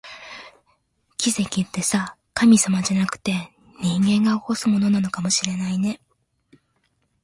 [1.17, 3.53] 奇跡ってさ、神様じゃなくて、
[3.83, 6.01] 人間が起こすものなのかもしれないね